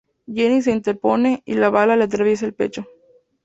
[0.25, 2.87] Jenny se interpone y la bala le atraviesa el pecho.